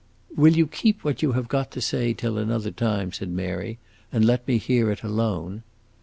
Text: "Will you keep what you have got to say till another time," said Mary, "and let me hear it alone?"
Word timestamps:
"Will 0.35 0.57
you 0.57 0.65
keep 0.65 1.03
what 1.03 1.21
you 1.21 1.33
have 1.33 1.47
got 1.47 1.69
to 1.73 1.79
say 1.79 2.11
till 2.11 2.39
another 2.39 2.71
time," 2.71 3.11
said 3.13 3.29
Mary, 3.29 3.77
"and 4.11 4.25
let 4.25 4.47
me 4.47 4.57
hear 4.57 4.89
it 4.89 5.03
alone?" 5.03 5.61